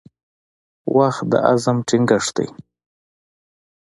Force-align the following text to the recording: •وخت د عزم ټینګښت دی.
•وخت 0.97 1.23
د 1.31 1.33
عزم 1.49 1.77
ټینګښت 1.87 2.31
دی. 2.37 2.47